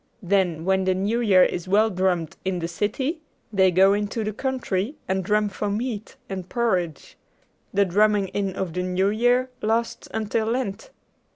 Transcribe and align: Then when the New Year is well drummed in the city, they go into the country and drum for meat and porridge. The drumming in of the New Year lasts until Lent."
Then 0.23 0.65
when 0.65 0.85
the 0.85 0.95
New 0.95 1.19
Year 1.21 1.43
is 1.43 1.67
well 1.67 1.91
drummed 1.91 2.35
in 2.43 2.57
the 2.57 2.67
city, 2.67 3.21
they 3.53 3.69
go 3.69 3.93
into 3.93 4.23
the 4.23 4.33
country 4.33 4.95
and 5.07 5.23
drum 5.23 5.47
for 5.47 5.69
meat 5.69 6.15
and 6.27 6.49
porridge. 6.49 7.19
The 7.71 7.85
drumming 7.85 8.29
in 8.29 8.55
of 8.55 8.73
the 8.73 8.81
New 8.81 9.09
Year 9.09 9.51
lasts 9.61 10.07
until 10.11 10.47
Lent." 10.47 10.89